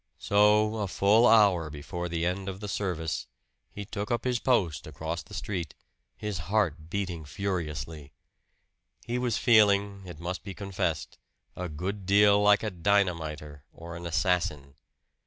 So, 0.17 0.77
a 0.77 0.87
full 0.87 1.27
hour 1.27 1.69
before 1.69 2.09
the 2.09 2.25
end 2.25 2.49
of 2.49 2.59
the 2.59 2.67
service, 2.67 3.27
he 3.71 3.85
took 3.85 4.09
up 4.09 4.23
his 4.23 4.39
post 4.39 4.87
across 4.87 5.21
the 5.21 5.35
street, 5.35 5.75
his 6.17 6.39
heart 6.49 6.89
beating 6.89 7.23
furiously. 7.23 8.11
He 9.05 9.19
was 9.19 9.37
feeling, 9.37 10.01
it 10.07 10.19
must 10.19 10.43
be 10.43 10.55
confessed, 10.55 11.19
a 11.55 11.69
good 11.69 12.07
deal 12.07 12.41
like 12.41 12.63
a 12.63 12.71
dynamiter 12.71 13.63
or 13.71 13.95
an 13.95 14.07
assassin. 14.07 14.73